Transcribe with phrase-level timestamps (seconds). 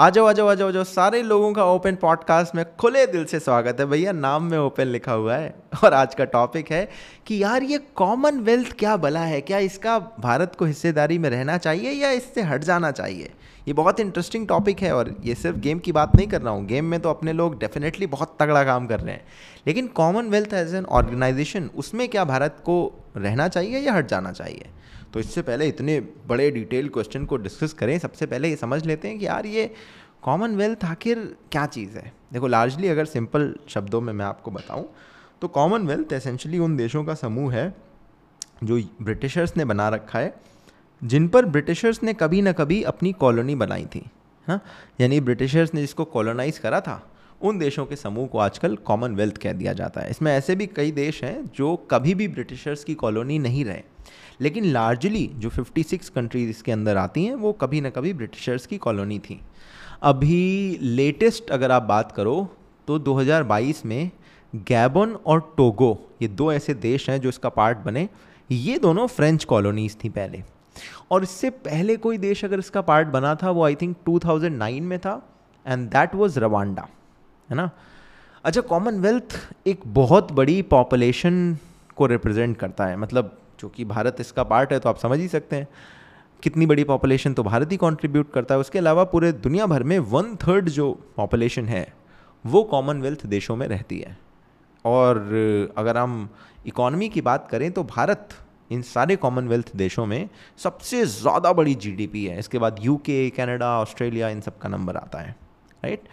[0.00, 3.24] आ जाओ आ जाओ आ जाओ जाओ सारे लोगों का ओपन पॉडकास्ट में खुले दिल
[3.24, 6.88] से स्वागत है। भैया, नाम में ओपन लिखा हुआ है और आज का टॉपिक है
[7.26, 9.40] कि यार ये कॉमनवेल्थ क्या बला है?
[9.40, 13.32] क्या इसका भारत को हिस्सेदारी में रहना चाहिए या इससे हट जाना चाहिए?
[13.68, 16.66] ये बहुत इंटरेस्टिंग टॉपिक है और ये सिर्फ़ गेम की बात नहीं कर रहा हूँ।
[16.66, 19.24] गेम में तो अपने लोग डेफिनेटली बहुत तगड़ा काम कर रहे हैं।
[19.66, 24.66] लेकिन कॉमनवेल्थ एज एन ऑर्गेनाइजेशन उसमें क्या भारत को रहना चाहिए या हट जाना चाहिए?
[25.14, 29.08] तो इससे पहले इतने बड़े डिटेल क्वेश्चन को डिस्कस करें, सबसे पहले ये समझ लेते
[29.08, 29.70] हैं कि यार ये
[30.22, 31.18] कॉमनवेल्थ आखिर
[31.52, 32.12] क्या चीज़ है?
[32.32, 34.88] देखो लार्जली अगर सिंपल शब्दों में मैं आपको बताऊँ
[35.42, 37.74] तो कॉमनवेल्थ एसेंशली उन देशों का समूह है
[38.64, 40.34] जो ब्रिटिशर्स ने बना रखा है,
[41.02, 44.02] जिन पर ब्रिटिशर्स ने कभी ना कभी अपनी कॉलोनी बनाई थी।
[44.46, 44.60] हाँ?
[45.00, 47.02] यानी ब्रिटिशर्स ने जिसको कॉलोनाइज करा था,
[47.40, 50.90] उन देशों के समूह को आजकल कॉमनवेल्थ कह दिया जाता है। इसमें ऐसे भी कई
[50.92, 53.82] देश हैं जो कभी भी ब्रिटिशर्स की कॉलोनी नहीं रहे।
[54.40, 58.78] लेकिन लार्जली जो 56 कंट्रीज़ इसके अंदर आती हैं, वो कभी ना कभी ब्रिटिशर्स की
[58.78, 59.40] कॉलोनी थी।
[60.02, 62.48] अभी लेटेस्ट अगर आप बात करो
[62.88, 64.10] तो 2022 में
[64.52, 65.90] गैबन और टोगो
[66.22, 68.08] ये दो ऐसे देश हैं जो इसका पार्ट बने,
[68.50, 70.42] ये दोनों फ्रेंच कॉलोनीज थी पहले।
[71.10, 74.98] और इससे पहले कोई देश अगर इसका पार्ट बना था, वो आई थिंक 2009 में
[74.98, 75.20] था
[75.66, 76.86] एंड दैट वाज रवांडा
[77.48, 77.70] है ना?
[78.44, 79.36] अच्छा कॉमनवेल्थ
[79.66, 81.56] एक बहुत बड़ी पॉपुलेशन
[81.96, 85.56] को रिप्रेजेंट करता है मतलब चूँकि भारत इसका पार्ट है तो आप समझ ही सकते
[85.56, 85.68] हैं।
[86.42, 89.98] कितनी बड़ी पॉपुलेशन तो भारत ही कॉन्ट्रीब्यूट करता है। उसके अलावा पूरे दुनिया भर में
[89.98, 91.86] वन थर्ड जो पॉपुलेशन है,
[92.44, 94.16] वो कॉमनवेल्थ देशों में रहती है।
[94.84, 96.28] और अगर हम
[96.66, 98.28] इकोनॉमी की बात करें तो भारत
[98.70, 104.28] इन सारे कॉमनवेल्थ देशों में सबसे ज़्यादा बड़ी जीडीपी है। इसके बाद यूके कनाडा ऑस्ट्रेलिया
[104.28, 105.36] इन सब का नंबर आता है
[105.84, 106.08] राइट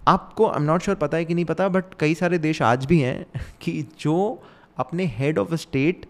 [0.00, 2.84] आपको आई एम नॉट श्योर पता है कि नहीं पता बट कई सारे देश आज
[2.86, 4.42] भी हैं कि जो
[4.78, 6.06] अपने हेड ऑफ़ स्टेट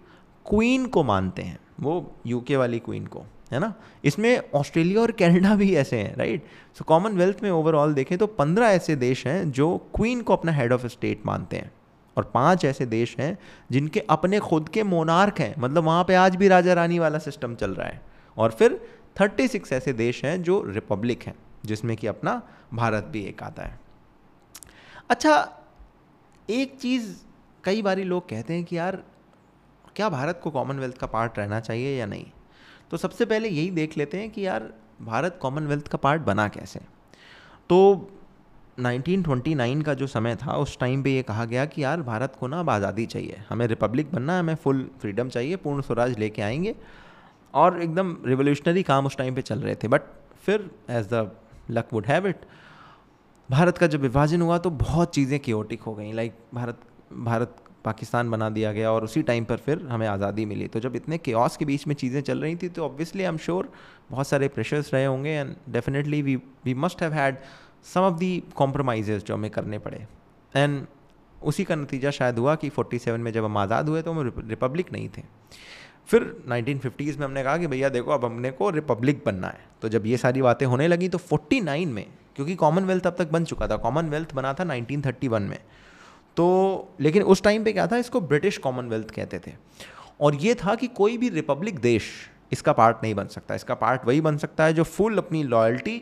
[0.47, 3.73] क्वीन को मानते हैं। वो यूके वाली क्वीन को, है ना?
[4.05, 6.47] इसमें ऑस्ट्रेलिया और कनाडा भी ऐसे हैं राइट
[6.79, 10.73] सो कॉमनवेल्थ में ओवरऑल देखें तो पंद्रह ऐसे देश हैं जो क्वीन को अपना हेड
[10.73, 11.71] ऑफ़ स्टेट मानते हैं।
[12.17, 13.39] और पाँच ऐसे देश हैं
[13.71, 17.55] जिनके अपने खुद के मोनार्क हैं। मतलब वहाँ पे आज भी राजा रानी वाला सिस्टम
[17.55, 18.01] चल रहा है।
[18.37, 18.81] और फिर
[19.21, 21.35] थर्टी सिक्स ऐसे देश हैं जो रिपब्लिक हैं,
[21.65, 22.41] जिसमें कि अपना
[22.75, 23.81] भारत भी एक आता है।
[25.11, 25.35] अच्छा
[26.51, 27.11] एक चीज़
[27.65, 29.03] कई बारी लोग कहते हैं कि यार
[29.97, 32.27] क्या भारत को कॉमनवेल्थ का पार्ट रहना चाहिए या नहीं?
[32.91, 34.73] तो सबसे पहले यही देख लेते हैं कि यार,
[35.03, 36.81] भारत कॉमनवेल्थ का पार्ट बना कैसे?
[37.69, 38.11] तो
[38.81, 42.47] 1929 का जो समय था, उस टाइम पे ये कहा गया कि यार, भारत को
[42.47, 46.43] ना अब आज़ादी चाहिए। हमें रिपब्लिक बनना है, हमें फुल फ्रीडम चाहिए, पूर्ण स्वराज लेके
[46.43, 46.75] आएँगे।
[47.55, 50.03] और एकदम रिवोल्यूशनरी काम उस टाइम पे चल रहे थे। बट
[50.43, 51.31] फिर as the
[51.71, 52.37] luck would have it
[53.51, 56.81] Bharat का जब विभाजन हुआ तो बहुत चीज़ें क्योटिक हो गई। लाइक भारत
[57.13, 60.97] भारत पाकिस्तान बना दिया गया और उसी टाइम पर फिर हमें आज़ादी मिली। तो जब
[60.97, 63.69] इतने केओस के बीच में चीज़ें चल रही थी तो ऑब्वियसली आई एम श्योर
[64.11, 67.37] बहुत सारे प्रेशर्स रहे होंगे and definitely we we must have had
[67.85, 70.07] some of the compromise जो हमें करने पड़े।
[70.55, 70.87] एंड
[71.43, 74.93] उसी का नतीजा शायद हुआ कि 47 में जब हम आज़ाद हुए तो हम रिपब्लिक
[74.93, 75.23] नहीं थे।
[76.09, 79.89] फिर 1950s में हमने कहा कि भैया देखो, अब हमने को रिपब्लिक बनना है। तो
[79.89, 82.07] जब ये सारी बातें होने लगी तो 49 में,
[82.37, 85.59] क्योंकि कॉमनवेल्थ अब तक बन चुका था कॉमनवेल्थ बना था 1931 में।
[86.37, 86.47] तो
[87.01, 89.53] लेकिन उस टाइम पे क्या था, इसको ब्रिटिश कॉमनवेल्थ कहते थे।
[90.21, 92.11] और ये था कि कोई भी रिपब्लिक देश
[92.53, 95.99] इसका पार्ट नहीं बन सकता। इसका पार्ट वही बन सकता है जो फुल अपनी लॉयल्टी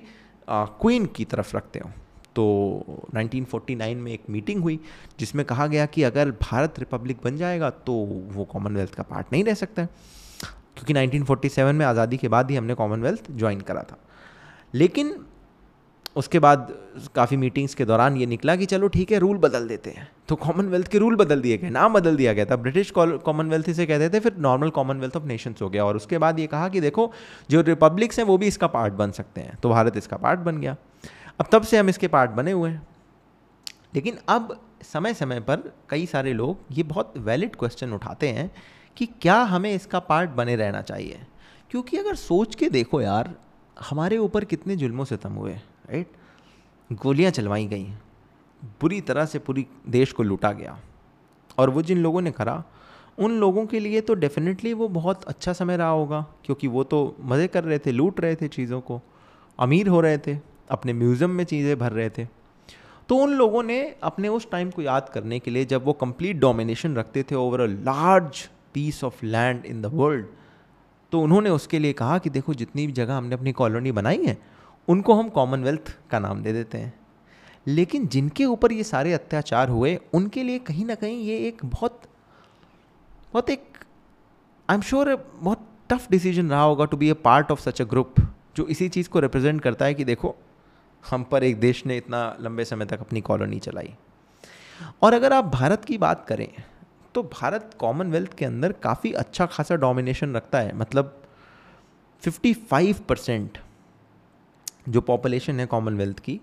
[0.48, 1.91] क्वीन की तरफ़ रखते हो।
[2.34, 2.44] तो
[3.15, 4.78] 1949 में एक मीटिंग हुई,
[5.19, 7.92] जिसमें कहा गया कि अगर भारत रिपब्लिक बन जाएगा तो
[8.32, 12.75] वो कॉमनवेल्थ का पार्ट नहीं रह सकता। क्योंकि 1947 में आज़ादी के बाद ही हमने
[12.75, 13.98] कॉमनवेल्थ ज्वाइन करा था।
[14.75, 15.15] लेकिन
[16.16, 16.72] उसके बाद
[17.14, 20.36] काफ़ी मीटिंग्स के दौरान ये निकला कि चलो ठीक है रूल बदल देते हैं। तो
[20.36, 24.08] कॉमनवेल्थ के रूल बदल दिए गए, नाम बदल दिया गया था। ब्रिटिश कॉमनवेल्थ इसे कहते
[24.10, 27.12] थे, फिर नॉर्मल कॉमनवेल्थ ऑफ़ नेशंस हो गया। और उसके बाद ये कहा कि देखो,
[27.50, 30.60] जो रिपब्लिक्स हैं, वो भी इसका पार्ट बन सकते हैं। तो भारत इसका पार्ट बन
[30.60, 30.76] गया।
[31.40, 32.86] अब तब से हम इसके पार्ट बने हुए हैं।
[33.94, 38.50] लेकिन अब समय समय पर कई सारे लोग ये बहुत वैलिड क्वेश्चन उठाते हैं
[38.96, 41.20] कि क्या हमें इसका पार्ट बने रहना चाहिए?
[41.70, 43.34] क्योंकि अगर सोच के देखो यार,
[43.80, 46.12] हमारे ऊपर कितने जुल्मों से तम हुए। राइट
[46.91, 47.84] गोलियाँ चलवाई गई।
[48.80, 50.78] बुरी तरह से पूरी देश को लूटा गया।
[51.59, 52.62] और वो जिन लोगों ने करा,
[53.18, 57.16] उन लोगों के लिए तो डेफिनेटली वो बहुत अच्छा समय रहा होगा, क्योंकि वो तो
[57.22, 59.01] मज़े कर रहे थे, लूट रहे थे चीज़ों को,
[59.59, 60.36] अमीर हो रहे थे,
[60.71, 62.27] अपने म्यूज़ियम में चीज़ें भर रहे थे।
[63.09, 66.36] तो उन लोगों ने अपने उस टाइम को याद करने के लिए जब वो कंप्लीट
[66.36, 70.27] डोमिनेशन रखते थे over a large piece of land in the world
[71.12, 74.36] तो उन्होंने उसके लिए कहा कि देखो, जितनी भी जगह हमने अपनी कॉलोनी बनाई है
[74.88, 76.92] उनको हम कॉमनवेल्थ का नाम दे देते हैं।
[77.66, 82.00] लेकिन जिनके ऊपर ये सारे अत्याचार हुए, उनके लिए कहीं ना कहीं ये एक बहुत
[83.32, 83.78] बहुत एक
[84.68, 87.84] आई एम श्योर बहुत टफ डिसीज़न रहा होगा to be a part of such a
[87.84, 88.14] group
[88.56, 90.34] जो इसी चीज़ को रिप्रेजेंट करता है कि देखो,
[91.04, 93.94] हम पर एक देश ने इतना लंबे समय तक अपनी कॉलोनी चलाई।
[95.02, 96.48] और अगर आप भारत की बात करें
[97.14, 101.22] तो भारत कॉमनवेल्थ के अंदर काफ़ी अच्छा खासा डोमिनेशन रखता है। मतलब
[102.22, 103.58] 55 परसेंट
[104.88, 106.40] जो पॉपुलेशन है कॉमनवेल्थ की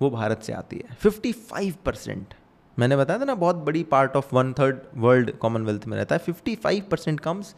[0.00, 2.34] वो भारत से आती है। 55 परसेंट
[2.78, 6.20] मैंने बताया था ना बहुत बड़ी part of one third world Commonwealth में रहता है।
[6.24, 7.54] 55 percent comes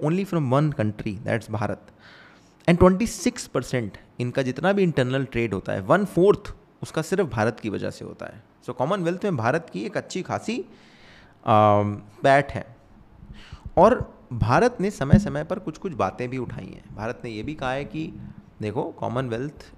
[0.00, 1.86] only from one country that's Bharat
[2.68, 6.52] and 26 percent इनका जितना भी इंटरनल ट्रेड होता है वन फोर्थ
[6.82, 9.96] उसका सिर्फ़ भारत की वजह से होता है। सो so, कॉमनवेल्थ में भारत की एक
[9.96, 10.64] अच्छी खासी
[11.46, 12.64] बैट है।
[13.78, 17.42] और भारत ने समय समय पर कुछ कुछ बातें भी उठाई हैं। भारत ने ये
[17.42, 18.12] भी कहा है कि
[18.62, 19.70] देखो कॉमनवेल्थ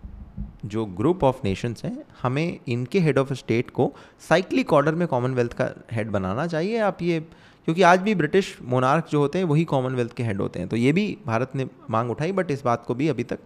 [0.65, 3.93] जो ग्रुप ऑफ़ नेशंस हैं, हमें इनके हेड ऑफ़ स्टेट को
[4.29, 9.07] साइक्लिक ऑर्डर में कॉमनवेल्थ का हेड बनाना चाहिए। आप ये, क्योंकि आज भी ब्रिटिश मोनार्क
[9.11, 12.11] जो होते हैं, वही कॉमनवेल्थ के हेड होते हैं। तो ये भी भारत ने मांग
[12.11, 13.39] उठाई बट इस बात को भी अभी तक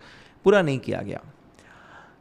[0.44, 1.20] पूरा नहीं किया गया।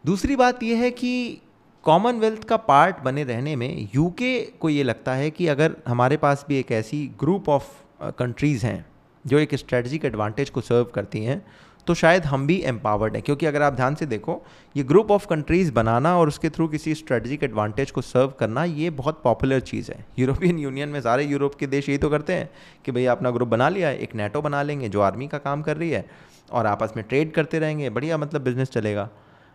[0.06, 1.42] दूसरी बात यह है कि
[1.84, 6.46] कॉमनवेल्थ का पार्ट बने रहने में यूके को ये लगता है कि अगर हमारे पास
[6.50, 7.66] भी एक ऐसी ग्रुप ऑफ़
[8.02, 8.86] कंट्रीज़ हैं,
[9.25, 11.46] जो एक स्ट्रेटजिक एडवांटेज को सर्व करती हैं
[11.88, 14.42] तो शायद हम भी एम्पावर्ड हैं। क्योंकि अगर आप ध्यान से देखो,
[14.78, 18.89] ये ग्रुप ऑफ़ कंट्रीज़ बनाना और उसके थ्रू किसी स्ट्रेटजिक एडवांटेज को सर्व करना, ये
[18.89, 22.50] बहुत पॉपुलर चीज़ है। यूरोपियन यूनियन में सारे यूरोप के देश यही तो करते हैं
[22.86, 25.62] कि भैया अपना ग्रुप बना लिया है, एक नेटो बना लेंगे, जो आर्मी का काम
[25.62, 26.06] कर रही है,
[26.51, 29.10] और आपस में ट्रेड करते रहेंगे, बढ़िया मतलब बिज़नेस चलेगा।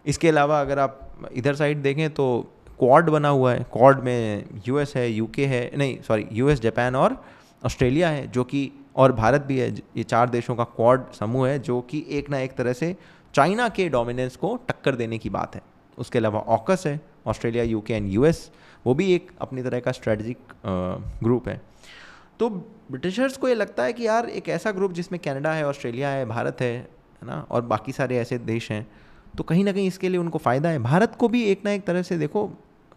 [0.06, 2.26] इसके अलावा अगर आप इधर साइड देखें तो
[2.79, 7.25] क्वाड बना हुआ है। क्वाड में यूएस है यूके है, नहीं सॉरी यूएस जापान और
[7.64, 11.59] ऑस्ट्रेलिया है, जो कि और भारत भी है, ये चार देशों का क्वाड समूह है,
[11.59, 12.94] जो कि एक ना एक तरह से
[13.35, 15.62] चाइना के डोमिनेंस को टक्कर देने की बात है।
[15.99, 18.50] उसके अलावा ऑकस है ऑस्ट्रेलिया यूके एंड यूएस
[18.85, 20.39] वो भी एक अपनी तरह का स्ट्रेटजिक
[21.23, 21.61] ग्रुप है।
[22.39, 26.09] तो ब्रिटिशर्स को ये लगता है कि यार, एक ऐसा ग्रुप जिसमें कनाडा है ऑस्ट्रेलिया
[26.09, 28.87] है, भारत है है ना, और बाकी सारे ऐसे देश हैं
[29.37, 31.85] तो कहीं ना कहीं इसके लिए उनको फ़ायदा है। भारत को भी एक ना एक
[31.85, 32.47] तरह से देखो,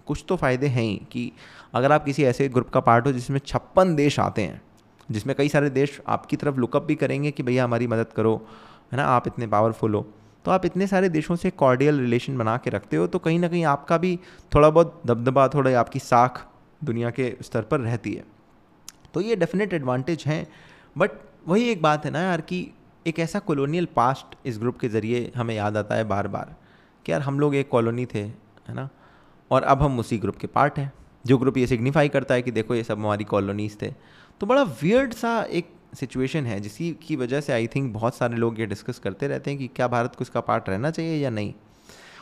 [0.08, 1.32] कुछ तो फ़ायदे हैं ही, कि
[1.74, 4.62] अगर आप किसी ऐसे ग्रुप का पार्ट हो जिसमें छप्पन देश आते हैं
[5.10, 8.36] जिसमें कई सारे देश आपकी तरफ़ लुकअप भी करेंगे कि भैया हमारी मदद करो,
[8.92, 9.06] है ना?
[9.06, 10.06] आप इतने पावरफुल हो।
[10.46, 13.48] तो आप इतने सारे देशों से कॉर्डियल रिलेशन बना के रखते हो तो कहीं ना
[13.48, 14.20] कहीं आपका भी
[14.52, 16.46] थोड़ा बहुत दबदबा, थोड़ा आपकी साख
[16.82, 18.24] दुनिया के स्तर पर रहती है।
[19.14, 20.46] तो ये डेफिनेट एडवांटेज हैं
[20.96, 21.12] बट
[21.48, 22.68] वही एक बात है ना यार कि
[23.06, 26.56] एक ऐसा कॉलोनियल पास्ट इस ग्रुप के ज़रिए हमें याद आता है बार बार
[27.06, 28.88] कि यार हम लोग एक कॉलोनी थे, है ना?
[29.52, 30.92] और अब हम उसी ग्रुप के पार्ट हैं,
[31.26, 33.94] जो ग्रुप ये सिग्निफाई करता है कि देखो ये सब हमारी कॉलोनीज़ थे।
[34.40, 38.36] तो बड़ा वियर्ड सा एक सिचुएशन है, जिसकी, की वजह से आई थिंक बहुत सारे
[38.36, 41.30] लोग ये डिस्कस करते रहते हैं कि क्या भारत को इसका पार्ट रहना चाहिए या
[41.30, 41.54] नहीं।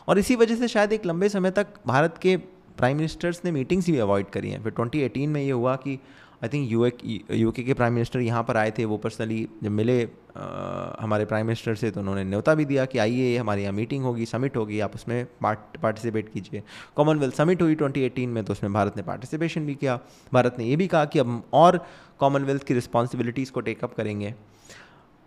[0.08, 2.38] और इसी वजह से शायद एक लंबे समय तक भारत के
[2.78, 6.00] प्राइम मिनिस्टर्स ने मीटिंग्स भी अवॉइड करी हैं। फिर 2018 में ये हुआ कि
[6.44, 6.90] आई थिंक यू
[7.32, 11.46] यूके के प्राइम मिनिस्टर यहाँ पर आए थे वो पर्सनली जब मिले आ, हमारे प्राइम
[11.46, 14.80] मिनिस्टर से तो उन्होंने न्योता भी दिया कि आइए हमारे यहाँ मीटिंग होगी समिट होगी
[14.80, 16.64] आप उसमें पार्ट पार्टिसिपेट कीजिए।
[16.96, 20.00] कॉमनवेल्थ समिट हुई 2018 में तो उसमें भारत ने पार्टिसिपेशन भी किया।
[20.34, 21.78] भारत ने ये भी कहा कि अब और
[22.20, 24.34] कॉमनवेल्थ की रिस्पॉन्सिबिलिटीज़ को टेकअप करेंगे।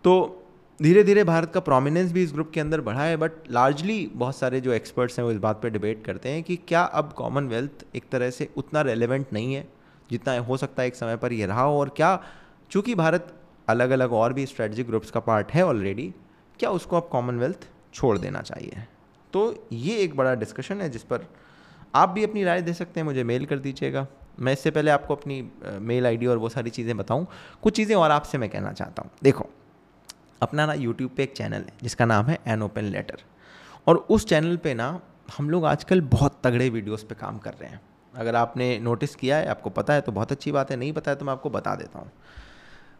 [0.04, 0.42] तो
[0.82, 4.36] धीरे धीरे भारत का प्रोमिनेंस भी इस ग्रुप के अंदर बढ़ा है बट लार्जली बहुत
[4.36, 7.84] सारे जो एक्सपर्ट्स हैं वो इस बात पर डिबेट करते हैं कि क्या अब कॉमनवेल्थ
[7.96, 9.75] एक तरह से उतना रेलिवेंट नहीं है?
[10.10, 12.20] जितना हो सकता है एक समय पर ये रहा हो। और क्या,
[12.70, 13.32] चूँकि भारत
[13.68, 16.12] अलग अलग और भी स्ट्रेटजिक ग्रुप्स का पार्ट है ऑलरेडी
[16.58, 18.84] क्या उसको अब कॉमनवेल्थ छोड़ देना चाहिए?
[19.32, 21.26] तो ये एक बड़ा डिस्कशन है जिस पर
[21.94, 24.06] आप भी अपनी राय दे सकते हैं, मुझे मेल कर दीजिएगा।
[24.40, 25.50] मैं इससे पहले आपको अपनी
[25.80, 27.26] मेल आईडी और वो सारी चीज़ें बताऊँ।
[27.62, 29.46] कुछ चीज़ें और आपसे मैं कहना चाहता हूँ। देखो,
[30.42, 33.22] अपना ना यूट्यूब पे एक चैनल है, जिसका नाम है एन ओपन लेटर
[33.86, 35.00] और उस चैनल पे ना
[35.38, 37.80] हम लोग आजकल बहुत तगड़े वीडियोस पे काम कर रहे हैं।
[38.16, 41.10] अगर आपने नोटिस किया है, आपको पता है तो बहुत अच्छी बात है। नहीं पता
[41.10, 42.10] है तो मैं आपको बता देता हूँ।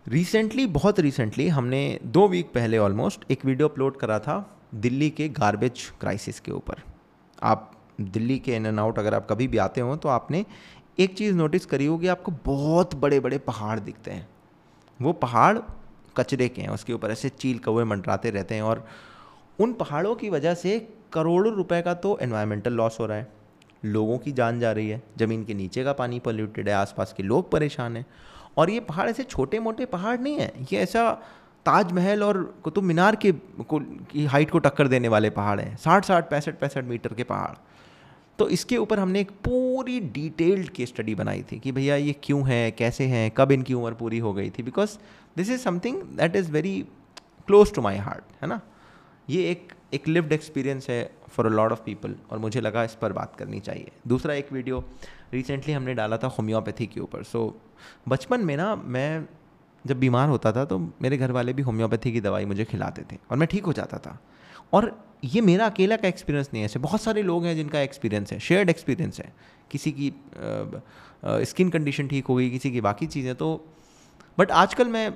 [0.06, 4.44] रिसेंटली बहुत रिसेंटली हमने दो वीक पहले ऑलमोस्ट एक वीडियो अपलोड करा था
[4.76, 6.82] दिल्ली के गार्बेज क्राइसिस के ऊपर।
[7.42, 10.44] आप दिल्ली के इन एंड आउट अगर आप कभी भी आते हो तो आपने
[10.99, 14.28] एक चीज़ नोटिस करी होगी, आपको बहुत बड़े बड़े पहाड़ दिखते हैं।
[15.00, 15.58] वो पहाड़
[16.16, 18.87] कचरे के हैं, उसके ऊपर ऐसे चील कौए मंडराते रहते हैं और
[19.58, 20.78] उन पहाड़ों की वजह से
[21.12, 23.28] करोड़ों रुपए का तो एनवायरमेंटल लॉस हो रहा है।
[23.87, 27.23] लोगों की जान जा रही है। ज़मीन के नीचे का पानी पोल्यूटेड है, आसपास के
[27.23, 28.07] लोग परेशान हैं।
[28.57, 31.11] और ये पहाड़ ऐसे छोटे मोटे पहाड़ नहीं है, ये ऐसा
[31.66, 36.05] ताजमहल और कुतुब मीनार के को, की हाइट को टक्कर देने वाले पहाड़ हैं साठ
[36.05, 37.55] साठ पैंसठ पैंसठ मीटर के पहाड़।
[38.38, 42.43] तो इसके ऊपर हमने एक पूरी डिटेल्ड की स्टडी बनाई थी कि भैया ये क्यों
[42.49, 44.97] है, कैसे हैं, कब इनकी उम्र पूरी हो गई थी। Because
[45.37, 46.78] this is something that is very
[47.47, 48.61] close to my heart है ना?
[49.28, 51.02] ये एक एक लिव्ड एक्सपीरियंस है
[51.37, 54.52] for a lot of people और मुझे लगा इस पर बात करनी चाहिए। दूसरा एक
[54.52, 54.85] वीडियो
[55.33, 57.55] रिसेंटली हमने डाला था होम्योपैथी के ऊपर। सो
[58.09, 59.26] बचपन में ना मैं
[59.85, 63.19] जब बीमार होता था तो मेरे घर वाले भी होम्योपैथी की दवाई मुझे खिलाते थे
[63.31, 64.19] और मैं ठीक हो जाता था।
[64.73, 64.90] और
[65.25, 68.38] ये मेरा अकेला का एक्सपीरियंस नहीं है। ऐसे बहुत सारे लोग हैं जिनका एक्सपीरियंस है
[68.40, 69.33] शेयर्ड एक्सपीरियंस है।
[69.71, 70.12] किसी की
[71.45, 73.49] स्किन कंडीशन ठीक हो गई, किसी की बाकी चीज़ें तो
[74.38, 75.07] बट आजकल मैं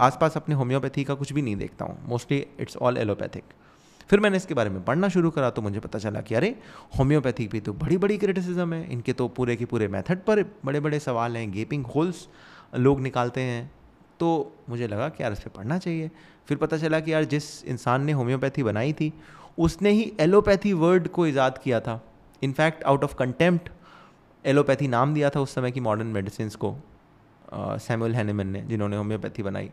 [0.00, 3.52] आसपास अपने होम्योपैथी का कुछ भी नहीं देखता हूँ। मोस्टली इट्स ऑल एलोपैथिक
[4.10, 6.54] फिर मैंने इसके बारे में पढ़ना शुरू करा तो मुझे पता चला कि अरे
[6.98, 10.80] होम्योपैथी भी तो बड़ी बड़ी क्रिटिसिज्म है। इनके तो पूरे के पूरे मेथड पर बड़े
[10.80, 12.26] बड़े सवाल हैं गेपिंग होल्स
[12.76, 13.70] लोग निकालते हैं।
[14.20, 16.10] तो मुझे लगा कि यार इस पर पढ़ना चाहिए।
[16.48, 19.12] फिर पता चला कि यार जिस इंसान ने होम्योपैथी बनाई थी
[19.58, 22.00] उसने ही एलोपैथी वर्ड को ईजाद किया था।
[22.42, 23.68] In fact out of contempt
[24.44, 26.76] allopathy नाम दिया था उस समय की मॉडर्न मेडिसिन को
[27.52, 29.70] सैमुअल uh, हैनेमन ने जिन्होंने होम्योपैथी बनाई।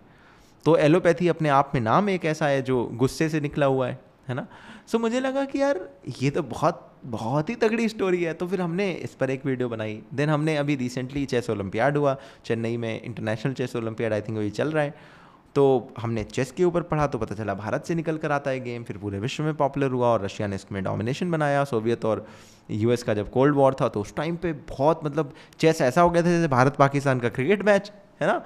[0.66, 4.00] तो एलोपैथी अपने आप में नाम एक ऐसा है जो गुस्से से निकला हुआ है।
[4.32, 4.48] है ना?
[4.88, 5.80] सो so, मुझे लगा कि यार
[6.22, 9.70] ये तो बहुत बहुत ही तगड़ी स्टोरी है। तो फिर हमने इस पर एक वीडियो
[9.70, 14.38] बनाई। देन हमने अभी रिसेंटली चेस ओलंपियाड हुआ। चेन्नई में international chess olympiad I think
[14.38, 15.20] वही चल रहा है।
[15.56, 15.64] तो
[16.00, 18.84] हमने चेस के ऊपर पढ़ा तो पता चला भारत से निकल कर आता है गेम
[18.84, 22.26] फिर पूरे विश्व में पॉपुलर हुआ और रशिया ने इसमें डोमिनेशन बनाया। सोवियत और
[22.72, 26.10] यूएस का जब कोल्ड वॉर था तो उस टाइम पे बहुत मतलब चेस ऐसा हो
[26.10, 27.92] गया था जैसे भारत पाकिस्तान का क्रिकेट मैच
[28.22, 28.42] है ना?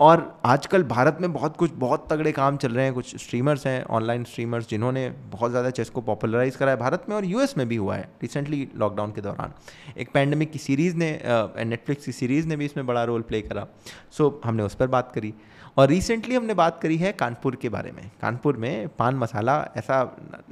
[0.00, 3.82] और आजकल भारत में बहुत कुछ बहुत तगड़े काम चल रहे हैं। कुछ स्ट्रीमर्स हैं
[3.90, 7.66] ऑनलाइन स्ट्रीमर्स जिन्होंने बहुत ज़्यादा चेस को पॉपुलराइज करा है भारत में और यूएस में
[7.68, 9.52] भी हुआ है रिसेंटली लॉकडाउन के दौरान।
[9.98, 13.66] एक पैंडमिक की सीरीज़ ने नेटफ्लिक्स की सीरीज़ ने भी इसमें बड़ा रोल प्ले करा।
[14.10, 15.34] सो so, हमने उस पर बात करी।
[15.78, 19.98] और रिसेंटली हमने बात करी है कानपुर के बारे में। कानपुर में पान मसाला ऐसा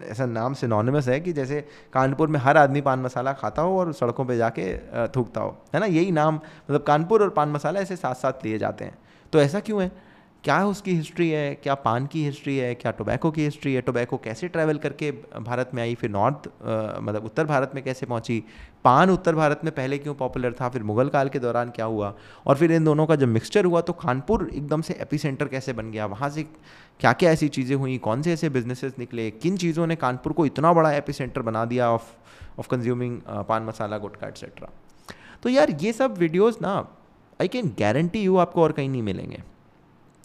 [0.02, 1.60] ऐसा नाम सिनोनिमस है कि जैसे
[1.92, 4.76] कानपुर में हर आदमी पान मसाला खाता हो और सड़कों पर जाके
[5.08, 5.86] थूकता हो। है ना?
[5.86, 8.98] यही नाम मतलब कानपुर और पान मसाला ऐसे साथ साथ लिए जाते हैं।
[9.32, 9.90] तो ऐसा क्यों है?
[10.44, 11.54] क्या उसकी हिस्ट्री है?
[11.54, 12.74] क्या पान की हिस्ट्री है?
[12.74, 13.80] क्या टोबैको की हिस्ट्री है?
[13.82, 15.10] टोबैको कैसे ट्रैवल करके
[15.40, 15.94] भारत में आई?
[15.94, 16.46] फिर नॉर्थ
[17.02, 18.42] मतलब उत्तर भारत में कैसे पहुँची?
[18.84, 20.68] पान उत्तर भारत में पहले क्यों पॉपुलर था?
[20.68, 22.14] फिर मुगल काल के दौरान क्या हुआ?
[22.46, 25.72] और फिर इन दोनों का जब मिक्सचर हुआ तो कानपुर एकदम से एपी सेंटर कैसे
[25.72, 26.06] बन गया?
[26.06, 26.42] वहाँ से
[27.00, 27.96] क्या क्या ऐसी चीज़ें हुई?
[27.98, 29.30] कौन से ऐसे बिजनेसेस निकले?
[29.32, 32.12] किन चीज़ों ने कानपुर को इतना बड़ा एपी सेंटर बना दिया ऑफ़
[32.58, 34.70] ऑफ़ कंज्यूमिंग पान मसाला गुटका एट्सेट्रा
[35.42, 36.78] तो यार ये सब वीडियोज़ ना
[37.40, 39.42] आई कैन गारंटी यू आपको और कहीं नहीं मिलेंगे।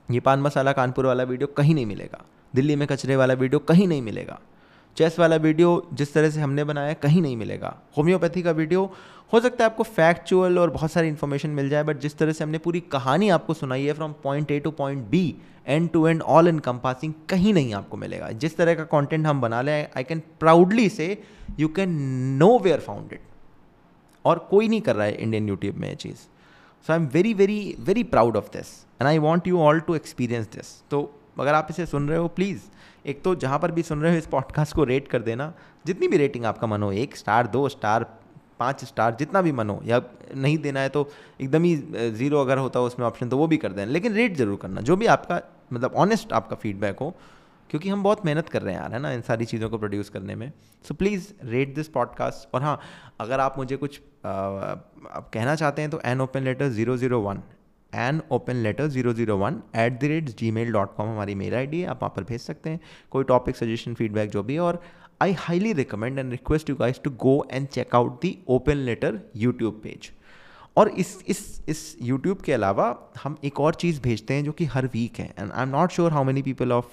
[0.09, 3.87] ये पान मसाला कानपुर वाला वीडियो कहीं नहीं मिलेगा। दिल्ली में कचरे वाला वीडियो कहीं
[3.87, 4.39] नहीं मिलेगा।
[4.97, 8.83] चेस वाला वीडियो जिस तरह से हमने बनाया कहीं नहीं मिलेगा। होम्योपैथी का वीडियो
[9.33, 12.43] हो सकता है आपको फैक्चुअल और बहुत सारी इन्फॉर्मेशन मिल जाए बट जिस तरह से
[12.43, 15.23] हमने पूरी कहानी आपको सुनाई है from point A to point B
[15.67, 19.61] end to end all encompassing कहीं नहीं आपको मिलेगा। जिस तरह का कॉन्टेंट हम बना
[19.61, 21.07] लें I can proudly say
[21.59, 21.89] you can
[22.59, 23.17] nowhere found
[24.25, 26.27] और कोई नहीं कर रहा है इंडियन यूट्यूब में ये चीज़।
[26.87, 28.67] So I am very very very proud of this
[29.01, 31.01] and I want you all to experience this तो
[31.39, 32.61] अगर आप इसे सुन रहे हो प्लीज़
[33.05, 35.53] एक तो जहाँ पर भी सुन रहे हो इस पॉडकास्ट को रेट कर देना।
[35.85, 38.03] जितनी भी रेटिंग आपका मन हो, एक स्टार दो स्टार
[38.59, 40.01] पाँच स्टार जितना भी मन हो, या
[40.35, 41.09] नहीं देना है तो
[41.41, 41.75] एकदम ही
[42.11, 44.81] ज़ीरो अगर होता हो उसमें ऑप्शन तो वो भी कर देना। लेकिन रेट ज़रूर करना।
[44.81, 45.41] जो भी आपका
[45.73, 47.13] मतलब ऑनेस्ट आपका फीडबैक हो
[47.69, 50.09] क्योंकि हम बहुत मेहनत कर रहे हैं यार, है ना, इन सारी चीज़ों को प्रोड्यूस
[50.09, 50.51] करने में।
[50.85, 52.79] So please rate this podcast और हाँ
[53.19, 57.41] अगर आप मुझे कुछ आप कहना चाहते हैं तो an open letter zero zero one
[57.93, 61.67] an open letter zero zero one at the rate Gmail dot com हमारी मेल आई
[61.67, 62.79] डी है, आप वहाँ पर भेज सकते हैं।
[63.11, 64.81] कोई टॉपिक सजेशन फीडबैक जो भी है। और
[65.21, 69.19] I highly recommend and request you guys to go and check out the open letter
[69.35, 70.11] YouTube page
[70.77, 72.85] और इस इस इस यूट्यूब के अलावा
[73.23, 75.91] हम एक और चीज़ भेजते हैं जो कि हर वीक है। And I am not
[75.91, 76.87] sure how many people of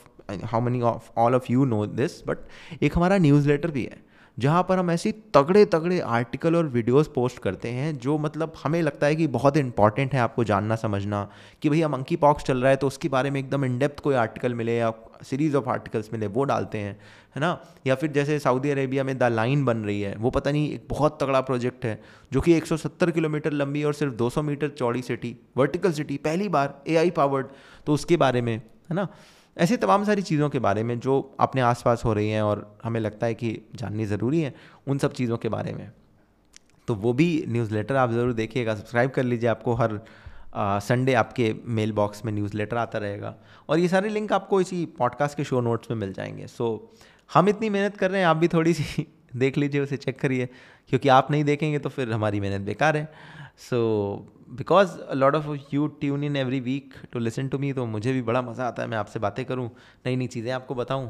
[0.44, 4.08] how many of all of you know this but एक हमारा न्यूज़ लेटर भी है,
[4.38, 8.80] जहाँ पर हम ऐसी तगड़े तगड़े आर्टिकल और वीडियोस पोस्ट करते हैं, जो मतलब हमें
[8.82, 11.28] लगता है कि बहुत इंपॉर्टेंट है आपको जानना, समझना,
[11.62, 14.14] कि भैया मंकी पॉक्स चल रहा है तो उसके बारे में एकदम इन डेप्थ कोई
[14.14, 16.92] आर्टिकल मिले या सीरीज़ ऑफ़ आर्टिकल्स मिले, वो डालते हैं,
[17.34, 17.58] है ना?
[17.86, 20.86] या फिर जैसे सऊदी अरेबिया में द लाइन बन रही है, वो पता नहीं एक
[20.90, 22.00] बहुत तगड़ा प्रोजेक्ट है,
[22.32, 26.74] जो कि 170 किलोमीटर लंबी और सिर्फ़ 200 मीटर चौड़ी सिटी वर्टिकल सिटी पहली बार
[26.88, 27.46] ए पावर्ड
[27.86, 29.08] तो उसके बारे में, है ना?
[29.60, 33.00] ऐसे तमाम सारी चीज़ों के बारे में जो अपने आसपास हो रही हैं और हमें
[33.00, 34.54] लगता है कि जाननी ज़रूरी है,
[34.88, 35.90] उन सब चीज़ों के बारे में।
[36.88, 40.00] तो वो भी न्यूज़लेटर आप ज़रूर देखिएगा सब्सक्राइब कर लीजिए आपको हर
[40.56, 43.34] संडे आपके मेल बॉक्स में न्यूज़लेटर आता रहेगा।
[43.68, 46.92] और ये सारे लिंक आपको इसी पॉडकास्ट के शो नोट्स में मिल जाएँगे। सो
[47.34, 50.48] हम इतनी मेहनत कर रहे हैं, आप भी थोड़ी सी देख लीजिए, उसे चेक करिए।
[50.88, 53.12] क्योंकि आप नहीं देखेंगे तो फिर हमारी मेहनत बेकार है।
[53.58, 58.12] So because lot of you tune in every week to listen to me तो मुझे
[58.12, 59.70] भी बड़ा मज़ा आता है, मैं आपसे बातें करूँ
[60.06, 61.08] नई नई चीज़ें आपको बताऊँ।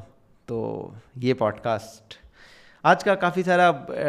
[0.48, 2.18] तो ये पॉडकास्ट
[2.84, 3.68] आज का काफ़ी सारा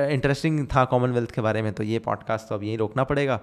[0.09, 3.39] इंटरेस्टिंग था कॉमनवेल्थ के बारे में तो ये पॉडकास्ट तो अब यहीं रोकना पड़ेगा।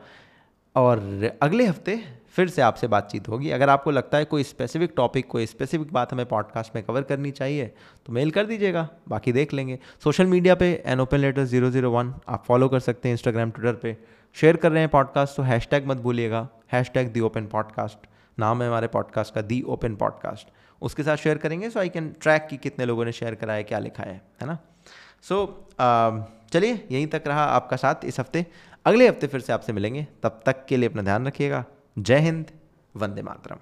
[0.76, 0.99] और
[1.42, 1.99] अगले हफ़्ते
[2.37, 6.12] फिर से आपसे बातचीत होगी। अगर आपको लगता है कोई स्पेसिफिक टॉपिक कोई स्पेसिफिक बात
[6.12, 7.66] हमें पॉडकास्ट में कवर करनी चाहिए
[8.07, 11.90] तो मेल कर दीजिएगा, बाकी देख लेंगे। सोशल मीडिया पे an open letter zero zero
[11.90, 13.97] one आप फॉलो कर सकते हैं इंस्टाग्राम ट्विटर पे।
[14.35, 18.06] शेयर कर रहे हैं पॉडकास्ट तो हैश मत भूलिएगा hash tag the open podcast
[18.38, 20.49] नाम है हमारे पॉडकास्ट का दी ओपन पॉडकास्ट
[20.82, 23.78] उसके साथ शेयर करेंगे सो आई कैन ट्रैक कि कितने लोगों ने शेयर कराया क्या
[23.78, 24.58] लिखा है है ना?
[25.23, 28.47] सो so, चलिए यहीं तक रहा आपका साथ इस हफ़्ते।
[28.85, 31.64] अगले हफ़्ते फिर से आपसे मिलेंगे तब तक के लिए अपना ध्यान रखिएगा।
[31.99, 32.47] जय हिंद
[32.97, 33.56] वंदे मातरम।